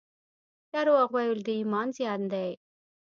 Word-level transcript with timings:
درواغ 0.73 1.09
ویل 1.15 1.39
د 1.45 1.47
ایمان 1.57 1.87
زیان 1.97 2.21
دی 2.33 2.49